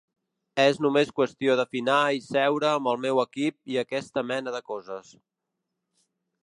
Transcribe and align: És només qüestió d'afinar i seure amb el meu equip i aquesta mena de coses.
És 0.61 0.79
només 0.85 1.11
qüestió 1.19 1.57
d'afinar 1.59 1.99
i 2.21 2.23
seure 2.29 2.71
amb 2.71 2.91
el 2.93 2.99
meu 3.05 3.23
equip 3.25 3.75
i 3.75 3.81
aquesta 3.83 4.27
mena 4.33 4.57
de 4.59 4.65
coses. 4.73 5.13